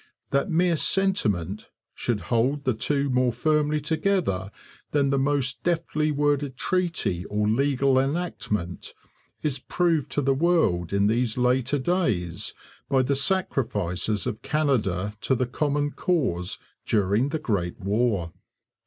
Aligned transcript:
That 0.31 0.49
'mere 0.49 0.77
sentiment' 0.77 1.67
should 1.93 2.21
hold 2.21 2.63
the 2.63 2.73
two 2.73 3.07
more 3.11 3.31
firmly 3.31 3.79
together 3.79 4.49
than 4.93 5.11
the 5.11 5.19
most 5.19 5.61
deftly 5.61 6.09
worded 6.11 6.57
treaty 6.57 7.23
or 7.25 7.47
legal 7.47 7.99
enactment 7.99 8.95
is 9.43 9.59
proved 9.59 10.09
to 10.13 10.23
the 10.23 10.33
world 10.33 10.91
in 10.91 11.05
these 11.05 11.37
later 11.37 11.77
days 11.77 12.55
by 12.89 13.03
the 13.03 13.15
sacrifices 13.15 14.25
of 14.25 14.41
Canada 14.41 15.13
to 15.21 15.35
the 15.35 15.45
common 15.45 15.91
cause 15.91 16.57
during 16.87 17.29
the 17.29 17.37
Great 17.37 17.79
War. 17.79 18.33